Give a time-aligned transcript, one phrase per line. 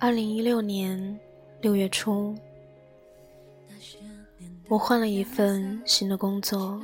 [0.00, 1.18] 二零一六年
[1.60, 2.32] 六月初，
[4.68, 6.80] 我换了一份新的工作。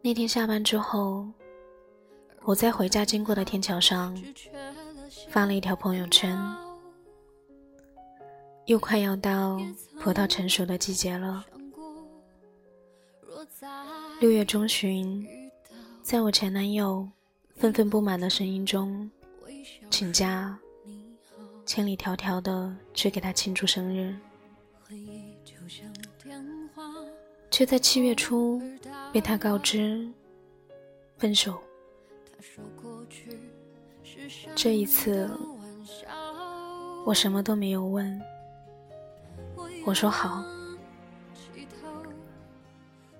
[0.00, 1.28] 那天下班之后，
[2.44, 4.16] 我在回家经过的天桥上
[5.28, 6.38] 发了一条朋友圈。
[8.66, 9.60] 又快要到
[10.00, 11.44] 葡萄成熟的季节了。
[14.20, 15.26] 六月中旬，
[16.00, 17.06] 在我前男友
[17.56, 19.10] 愤愤不满的声音中，
[19.90, 20.58] 请假。
[21.64, 24.14] 千里迢迢的去给他庆祝生日，
[27.50, 28.60] 却在七月初
[29.12, 30.06] 被他告知
[31.16, 31.58] 分手。
[34.54, 35.30] 这一次，
[37.06, 38.20] 我什么都没有问，
[39.86, 40.44] 我说好，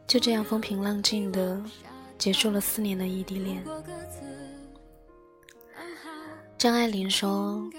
[0.06, 1.62] 就这样风平浪静的
[2.18, 3.65] 结束了四年的异地恋。
[6.59, 7.71] 张爱玲说。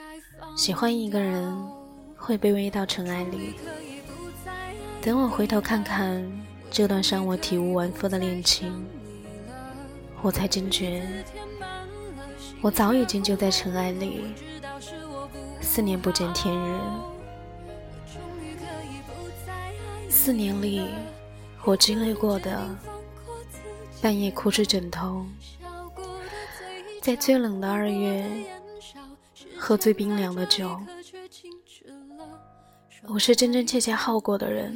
[0.55, 1.51] 喜欢一个人，
[2.15, 3.55] 会卑微到尘埃里。
[5.01, 6.23] 等我回头看看
[6.69, 8.85] 这段伤我体无完肤的恋情，
[10.21, 11.03] 我才惊觉，
[12.61, 14.35] 我早已经就在尘埃里。
[15.59, 16.79] 四年不见天日，
[20.07, 20.87] 四年里
[21.63, 22.63] 我经历过的
[24.01, 25.25] 半夜哭着枕头，
[27.01, 28.23] 在最冷的二月。
[29.65, 30.77] 喝最冰凉的酒，
[33.03, 34.75] 我是真真切切耗过的人。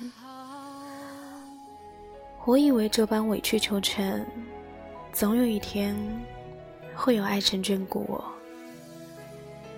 [2.45, 4.25] 我以为这般委曲求全，
[5.11, 5.93] 总有一天
[6.95, 8.23] 会有爱神眷顾我，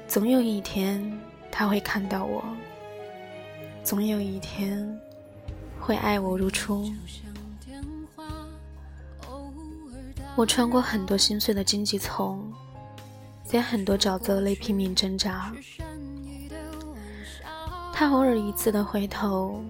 [0.07, 1.19] 总有一天
[1.51, 2.45] 他会看到我，
[3.83, 4.95] 总有一天
[5.79, 6.87] 会爱我如初。
[10.35, 12.53] 我穿过很多心碎的荆棘丛。
[13.49, 15.51] 在很多沼泽里拼命挣扎，
[17.91, 19.63] 他偶尔一次的回头，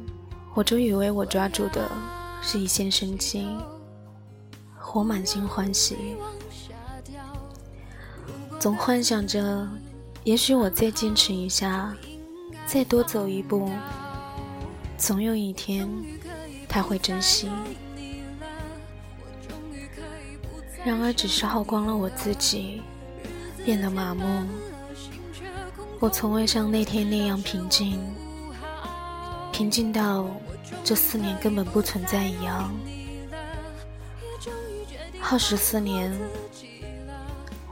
[0.53, 1.89] 我就以为我抓住的
[2.41, 3.47] 是一线生机，
[4.93, 6.17] 我满心欢喜，
[8.59, 9.65] 总幻想着，
[10.25, 11.95] 也许我再坚持一下，
[12.65, 13.71] 再多走一步，
[14.97, 15.87] 总有一天
[16.67, 17.49] 他会珍惜。
[20.83, 22.81] 然而，只是耗光了我自己。
[23.65, 24.45] 变得麻木，
[25.99, 27.99] 我从未像那天那样平静，
[29.51, 30.27] 平静到
[30.83, 32.73] 这四年根本不存在一样。
[35.19, 36.11] 耗时四年，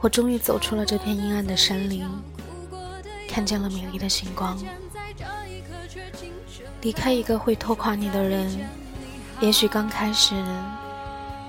[0.00, 2.06] 我终于走出了这片阴暗的山林，
[3.28, 4.56] 看见了美丽的星光。
[6.82, 8.56] 离开一个会拖垮你的人，
[9.40, 10.34] 也许刚开始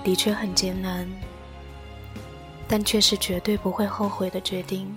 [0.02, 1.08] 的确很艰难。
[2.72, 4.94] 但却是绝对不会后悔的决定。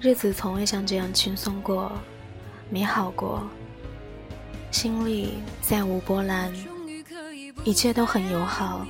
[0.00, 1.92] 日子从未像这样轻松过，
[2.68, 3.46] 美好过，
[4.72, 6.52] 心里再无波澜，
[7.62, 8.84] 一切都很友好。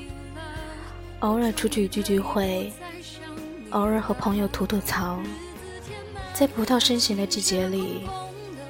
[1.21, 2.73] 偶尔出去聚聚会，
[3.73, 5.21] 偶尔和朋友吐吐槽，
[6.33, 8.09] 在葡萄盛行的季节里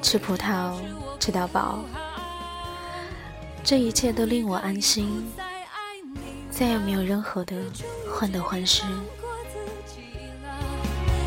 [0.02, 0.74] 吃葡萄
[1.20, 1.84] 吃到饱，
[3.62, 5.24] 这一切都令我安心。
[6.50, 7.56] 再也没有任何的
[8.14, 8.84] 患得患失。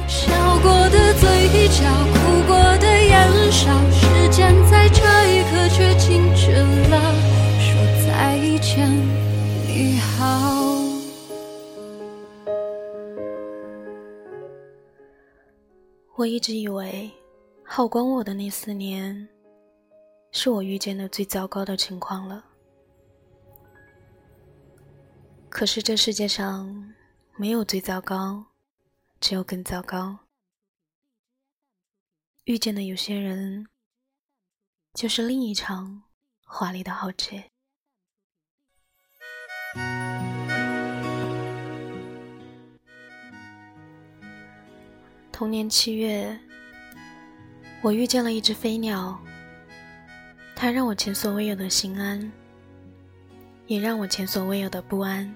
[0.07, 0.31] 笑
[0.63, 1.83] 过的嘴角，
[2.13, 6.51] 哭过的眼梢，时间在这一刻却静止
[6.89, 7.13] 了，
[7.59, 7.75] 说
[8.07, 8.89] 再见，
[9.67, 10.15] 你好。
[16.15, 17.11] 我一直以为，
[17.63, 19.27] 耗光我的那四年，
[20.31, 22.43] 是我遇见的最糟糕的情况了。
[25.49, 26.93] 可是这世界上
[27.35, 28.45] 没有最糟糕，
[29.19, 30.19] 只有更糟糕。
[32.43, 33.67] 遇见的有些人，
[34.93, 36.03] 就是另一场
[36.45, 37.51] 华丽的浩劫。
[45.31, 46.39] 同年七月，
[47.81, 49.19] 我遇见了一只飞鸟，
[50.55, 52.31] 它让我前所未有的心安，
[53.67, 55.31] 也让我前所未有的不安。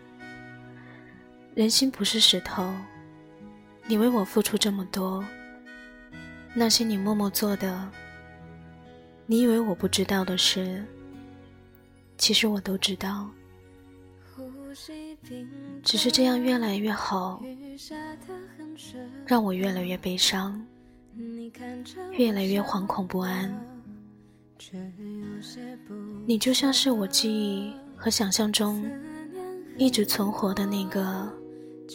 [1.53, 2.73] 人心不是石头，
[3.85, 5.23] 你为我付出这么多，
[6.53, 7.89] 那些你默默做的，
[9.25, 10.83] 你以为我不知道的事，
[12.17, 13.29] 其实我都知道。
[15.83, 17.43] 只是这样越来越好，
[19.27, 20.65] 让我越来越悲伤，
[22.11, 23.53] 越来越惶恐不安。
[26.25, 27.73] 你就像是我记忆
[28.03, 28.83] 和想象中
[29.77, 31.30] 一直存活的那个。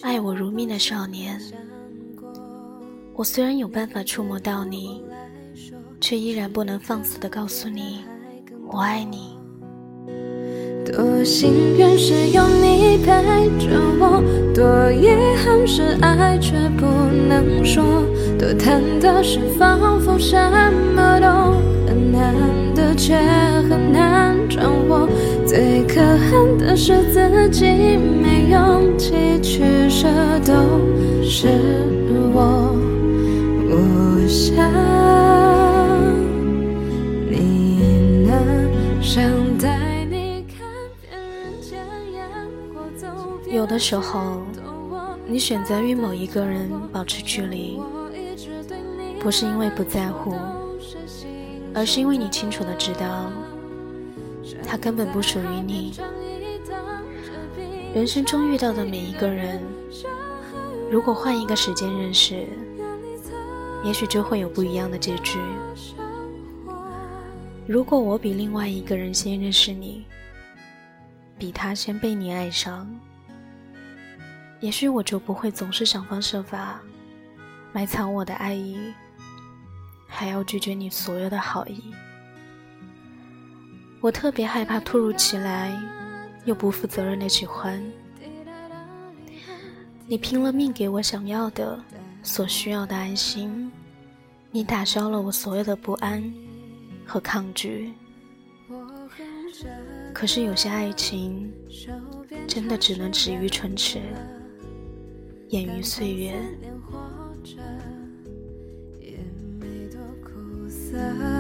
[0.03, 1.41] 爱我如命的少年，
[3.15, 5.03] 我虽然有办法触摸到你，
[6.01, 8.05] 却依然不能放肆的告诉你
[8.69, 9.37] 我爱你。
[10.85, 13.09] 多幸运是有你陪
[13.59, 14.23] 着我，
[14.55, 15.09] 多遗
[15.43, 16.87] 憾是爱却不
[17.27, 17.83] 能说，
[18.39, 20.37] 多忐忑是仿佛什
[20.95, 21.27] 么都
[21.89, 22.33] 很难
[22.77, 23.17] 得却
[23.69, 24.26] 很难，
[26.17, 27.65] 恨的是自己
[27.97, 30.09] 没勇气去舍，
[30.45, 30.53] 都
[31.23, 31.49] 是
[32.33, 32.75] 我。
[33.69, 34.57] 我想
[37.29, 39.23] 你能想
[39.59, 40.67] 带你看
[41.01, 41.79] 遍人间
[42.13, 42.29] 烟
[42.75, 43.07] 火，走
[43.45, 44.43] 遍有的时候，
[45.27, 47.79] 你选择与某一个人保持距离，
[49.21, 50.35] 不是因为不在乎，
[51.75, 53.31] 而是因为你清楚的知道，
[54.67, 55.95] 他根本不属于你。
[57.95, 59.63] 人生中遇到的每一个人，
[60.91, 62.47] 如果换一个时间认识，
[63.85, 65.39] 也许就会有不一样的结局。
[67.67, 70.05] 如果我比另外一个人先认识你，
[71.39, 72.87] 比他先被你爱上，
[74.61, 76.81] 也许我就不会总是想方设法
[77.73, 78.79] 埋藏我的爱意，
[80.07, 81.95] 还要拒绝你所有的好意。
[84.07, 85.77] 我特别害怕突如其来
[86.45, 87.83] 又不负责任的喜欢，
[90.07, 91.77] 你拼了命给我想要的。
[92.23, 93.69] 所需要的安心，
[94.53, 96.23] 你打消了我所有的不安
[97.05, 97.93] 和抗拒。
[100.15, 101.53] 可是有些爱情，
[102.47, 104.01] 真的只能止于唇齿，
[105.49, 106.33] 掩于岁月。
[110.93, 111.36] 很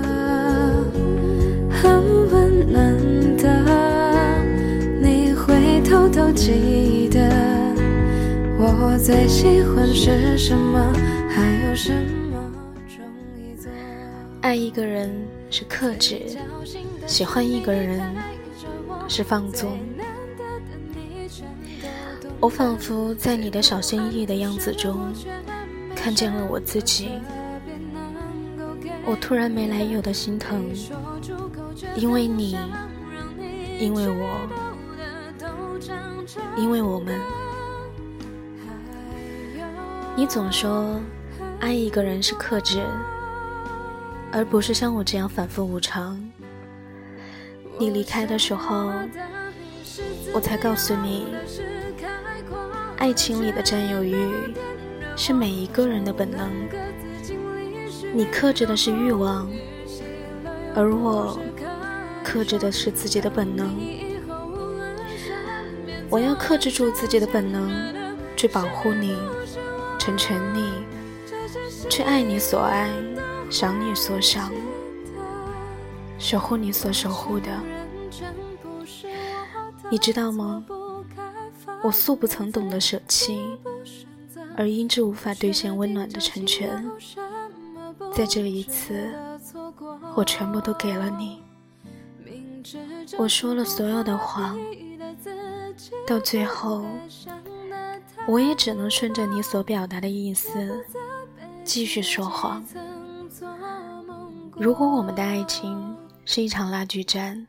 [8.89, 10.79] 我最喜欢是什么？
[11.29, 12.39] 还有什么
[14.43, 15.13] 爱一个人
[15.51, 16.23] 是克制，
[17.05, 18.01] 喜欢一个人
[19.09, 19.77] 是放纵。
[22.39, 25.13] 我仿佛在你的小心翼翼的样子中，
[25.97, 27.11] 看见了我自己。
[29.05, 30.65] 我突然没来由的心疼，
[31.97, 32.57] 因为你，
[33.81, 34.49] 因为我，
[36.57, 37.19] 因为我们。
[40.19, 40.99] 你总说，
[41.61, 42.83] 爱一个人是克制，
[44.33, 46.19] 而不是像我这样反复无常。
[47.79, 48.91] 你离开的时候，
[50.33, 51.27] 我才告诉你，
[52.97, 54.55] 爱情里的占有欲
[55.15, 56.51] 是每一个人的本能。
[58.15, 59.47] 你克制的是欲望，
[60.75, 61.39] 而我
[62.25, 63.79] 克制的是自己的本能。
[66.09, 67.71] 我要克制住自己的本能，
[68.35, 69.15] 去保护你。
[70.07, 70.73] 成全你，
[71.91, 72.89] 去爱你所爱，
[73.51, 74.53] 想你所想，
[76.17, 77.51] 守护你所守护的。
[79.91, 80.65] 你知道吗？
[81.83, 83.59] 我素不曾懂得舍弃，
[84.57, 86.89] 而因之无法兑现温暖的成全。
[88.15, 89.13] 在这一次，
[90.15, 91.43] 我全部都给了你。
[93.19, 94.57] 我说了所有的谎，
[96.07, 96.85] 到最后。
[98.29, 100.85] 我也只能顺着你所表达的意思
[101.65, 102.65] 继续说谎。
[104.53, 107.47] 如果我们的爱情是一场拉锯战，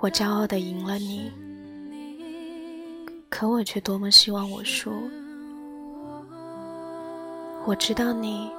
[0.00, 1.32] 我骄傲的赢了你，
[3.28, 4.92] 可我却多么希望我输。
[7.66, 8.50] 我知道你，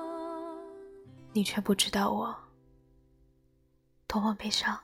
[1.31, 2.35] 你却不知道我，
[4.07, 4.77] 多么悲伤。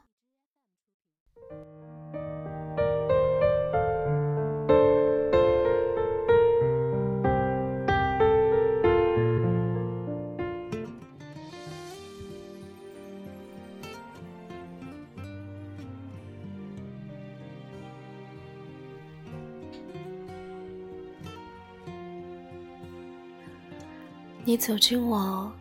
[24.47, 25.51] 你走进我，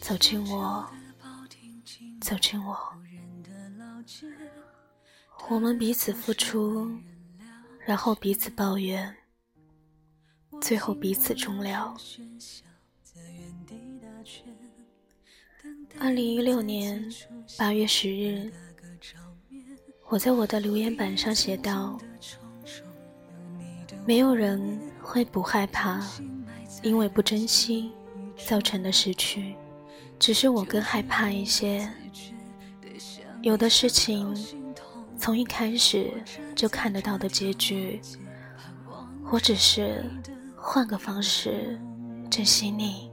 [0.00, 0.88] 走进我，
[2.22, 2.74] 走进我。
[5.50, 6.90] 我们彼此付出，
[7.84, 9.14] 然后彼此抱怨，
[10.58, 11.94] 最后彼此终了。
[16.00, 17.06] 二零一六年
[17.58, 18.50] 八月十日，
[20.08, 22.00] 我在我的留言板上写道
[24.06, 26.02] ：“没有人会不害怕，
[26.82, 27.92] 因为不珍惜。”
[28.46, 29.54] 造成的失去，
[30.18, 31.88] 只是我更害怕一些。
[33.42, 34.34] 有的事情，
[35.18, 36.10] 从一开始
[36.56, 38.00] 就看得到的结局，
[39.30, 40.04] 我只是
[40.56, 41.78] 换个方式
[42.30, 43.10] 珍惜你。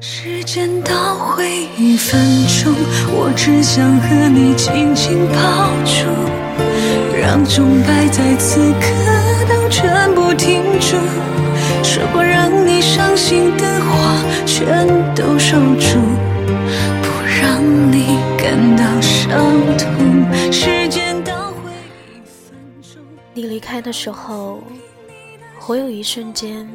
[0.00, 2.72] 时间倒回一分钟，
[3.10, 6.06] 我只想和你紧紧抱住，
[7.18, 8.86] 让钟摆在此刻
[9.48, 10.96] 都全部停住，
[11.84, 16.00] 说过让你伤心的话全都守住，
[17.02, 17.62] 不让
[17.92, 19.38] 你感到伤
[19.76, 20.50] 痛。
[20.50, 21.70] 时间倒回
[22.08, 23.02] 一分钟，
[23.34, 24.64] 你离开的时候，
[25.68, 26.66] 我有一瞬间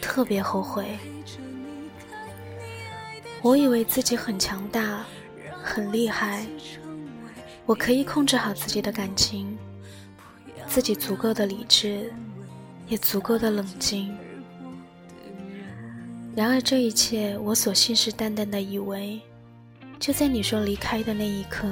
[0.00, 0.98] 特别后悔。
[3.42, 5.04] 我以为自己很强大，
[5.62, 6.44] 很厉害，
[7.66, 9.56] 我可以控制好自己的感情，
[10.66, 12.10] 自己足够的理智，
[12.88, 14.16] 也足够的冷静。
[16.36, 19.18] 然而这一切，我所信誓旦旦的以为，
[19.98, 21.66] 就在你说离开的那一刻，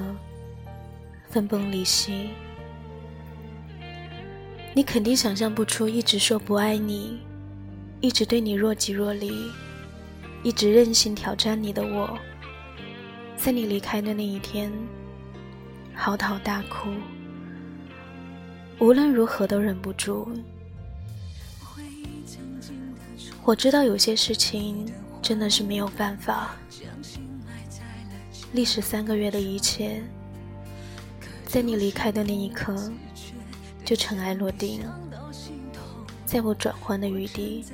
[1.28, 2.30] 分崩离析。
[4.72, 7.20] 你肯定想象不出，一直说不爱你，
[8.00, 9.50] 一直对你若即若离。
[10.42, 12.18] 一直任性挑战你的我，
[13.36, 14.72] 在你离开的那一天，
[15.94, 16.88] 嚎啕大哭，
[18.78, 20.26] 无论如何都忍不住。
[23.44, 26.56] 我知道有些事情真的是没有办法，
[28.52, 30.02] 历时三个月的一切，
[31.44, 32.90] 在你离开的那一刻
[33.84, 34.80] 就尘埃落定，
[36.24, 37.66] 在我转换的余地。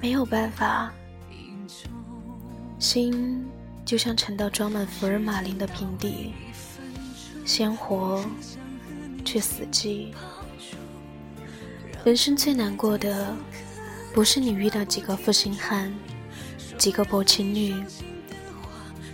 [0.00, 0.92] 没有办法，
[2.80, 3.46] 心
[3.84, 6.34] 就像沉到装满福尔马林的瓶底，
[7.44, 8.24] 鲜活
[9.24, 10.08] 却死寂。
[12.04, 13.32] 人生最难过的，
[14.12, 15.94] 不是你遇到几个负心汉，
[16.76, 17.72] 几个薄情女，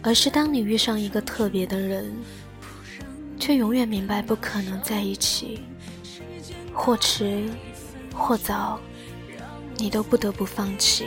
[0.03, 2.11] 而是当你遇上一个特别的人，
[3.39, 5.61] 却永远明白不可能在一起，
[6.73, 7.45] 或迟
[8.15, 8.81] 或早。
[9.77, 11.05] 你都不得不放弃。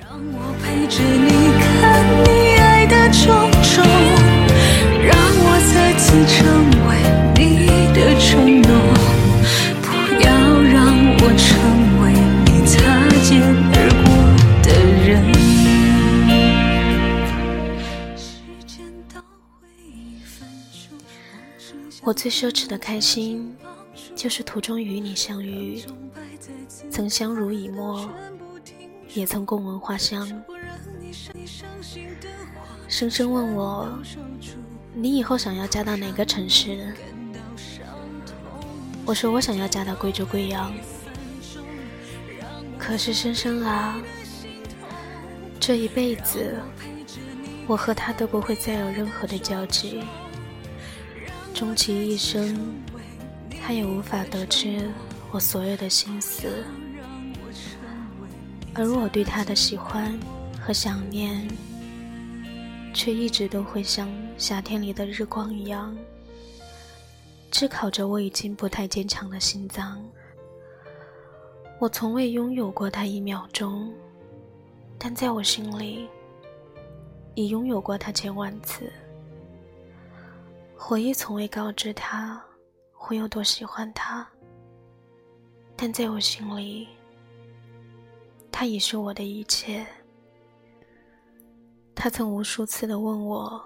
[0.00, 1.28] 让我陪着你
[1.60, 3.84] 看你爱的种种，
[5.04, 6.40] 让我再次成
[6.88, 6.90] 为
[7.36, 8.72] 你的承诺，
[11.30, 11.46] 我成
[12.00, 12.12] 为
[12.46, 14.08] 你擦肩而过
[14.62, 14.72] 的
[15.04, 15.12] 人。
[22.02, 23.54] 我最奢侈的开心，
[24.16, 25.82] 就是途中与你相遇。
[26.90, 28.08] 曾相濡以沫，
[29.12, 30.26] 也曾共闻花香。
[32.88, 33.86] 深深问我，
[34.94, 36.94] 你以后想要嫁到哪个城市？
[39.04, 40.72] 我说我想要嫁到贵州贵阳。
[42.88, 44.00] 可是深深啊，
[45.60, 46.58] 这一辈子，
[47.66, 50.02] 我和他都不会再有任何的交集。
[51.52, 52.56] 终其一生，
[53.60, 54.90] 他也无法得知。
[55.30, 56.64] 我所有的心思，
[58.72, 60.18] 而我对他的喜欢
[60.58, 61.46] 和想念，
[62.94, 65.94] 却一直都会像夏天里的日光一样，
[67.50, 70.02] 炙烤着我已经不太坚强的心脏。
[71.80, 73.94] 我从未拥有过他一秒钟，
[74.98, 76.08] 但在我心里，
[77.36, 78.92] 已拥有过他千万次。
[80.76, 82.44] 回忆从未告知他，
[83.08, 84.28] 我有多喜欢他。
[85.76, 86.88] 但在我心里，
[88.50, 89.86] 他已是我的一切。
[91.94, 93.64] 他曾无数次的问我，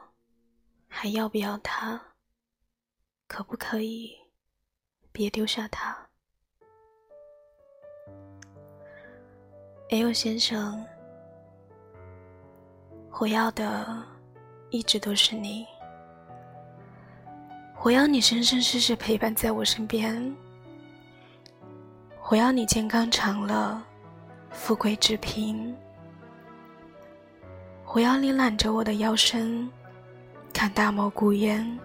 [0.87, 1.99] 还要不要他？
[3.26, 4.14] 可不可以
[5.12, 6.11] 别丢下他
[9.92, 10.82] ？L 先生，
[13.20, 14.02] 我要的
[14.70, 15.66] 一直都是你。
[17.82, 20.34] 我要你生生世世陪伴在我身边。
[22.30, 23.78] 我要你健康长乐，
[24.50, 25.76] 富贵之平。
[27.92, 29.70] 我要你揽着我的腰身，
[30.54, 31.78] 看大漠孤烟，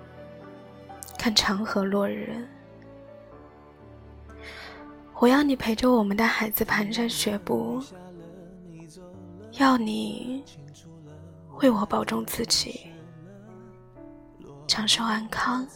[1.20, 2.48] 看长河落日。
[5.20, 7.82] 我要你陪着我们的孩子蹒跚学步，
[9.54, 10.44] 要你
[11.60, 12.88] 为我保重自己，
[14.68, 15.68] 长寿安康。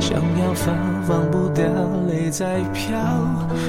[0.00, 0.74] 想要放
[1.06, 1.66] 放不掉，
[2.08, 2.96] 泪在飘。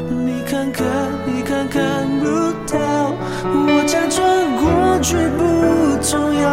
[0.09, 0.87] 你看看，
[1.25, 2.25] 你看看不
[2.71, 3.13] 到。
[3.43, 4.21] 我假装
[4.61, 5.41] 过去不
[6.01, 6.49] 重要，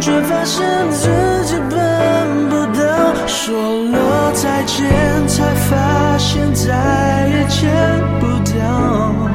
[0.00, 1.08] 却发现自
[1.44, 2.82] 己办不到。
[3.26, 3.54] 说
[3.90, 4.82] 了再见，
[5.28, 7.70] 才发现再也见
[8.18, 9.31] 不到。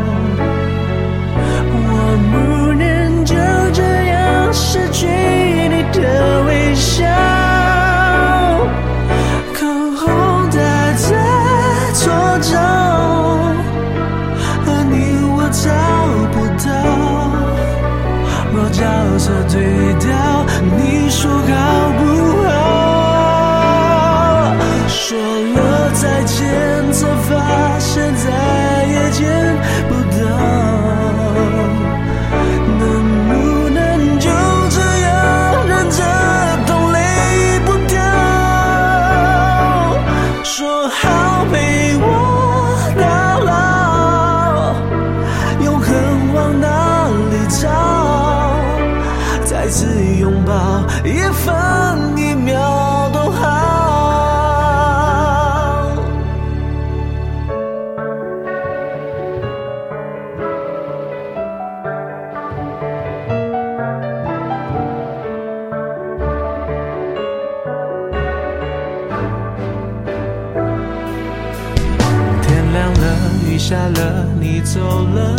[73.68, 75.36] 下了你走了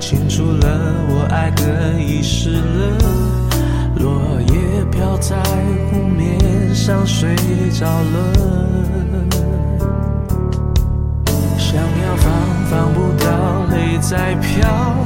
[0.00, 0.66] 清楚了
[1.10, 2.96] 我爱的遗失了
[3.96, 5.36] 落叶飘在
[5.90, 7.36] 湖面上睡
[7.78, 8.32] 着了
[11.58, 12.32] 想要放
[12.70, 13.28] 放不掉
[13.68, 14.96] 泪在飘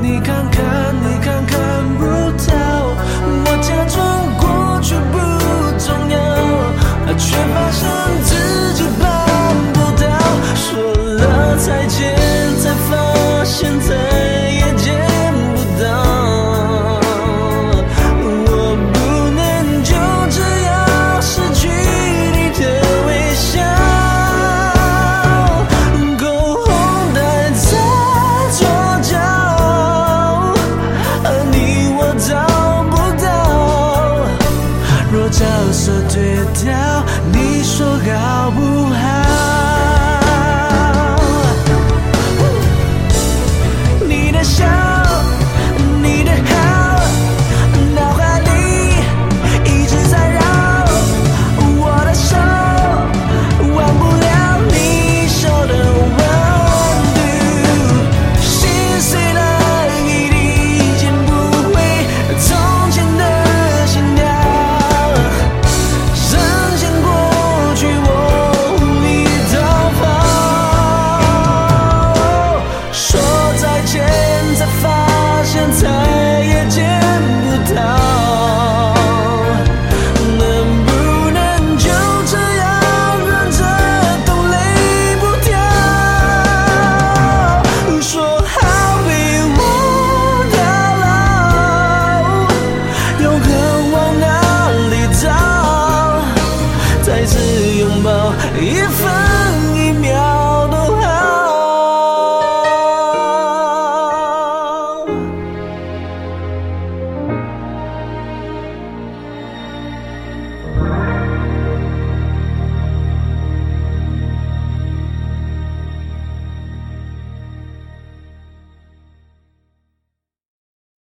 [0.00, 1.58] 你看看你看看
[1.98, 2.04] 不
[2.46, 2.54] 到
[3.26, 5.18] 我假装过去不
[5.76, 8.29] 重要却发现